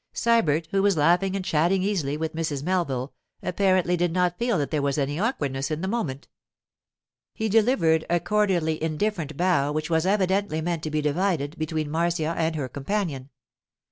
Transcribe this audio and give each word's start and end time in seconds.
Sybert, 0.15 0.65
who 0.71 0.81
was 0.81 0.97
laughing 0.97 1.35
and 1.35 1.45
chatting 1.45 1.83
easily 1.83 2.17
with 2.17 2.33
Mrs. 2.33 2.63
Melville, 2.63 3.13
apparently 3.43 3.95
did 3.95 4.11
not 4.11 4.39
feel 4.39 4.57
that 4.57 4.71
there 4.71 4.81
was 4.81 4.97
any 4.97 5.19
awkwardness 5.19 5.69
in 5.69 5.81
the 5.81 5.87
moment. 5.87 6.27
He 7.35 7.47
delivered 7.47 8.03
a 8.09 8.19
cordially 8.19 8.81
indifferent 8.81 9.37
bow 9.37 9.71
which 9.71 9.91
was 9.91 10.07
evidently 10.07 10.59
meant 10.59 10.81
to 10.85 10.89
be 10.89 11.01
divided 11.01 11.55
between 11.59 11.91
Marcia 11.91 12.33
and 12.35 12.55
her 12.55 12.67
companion. 12.67 13.29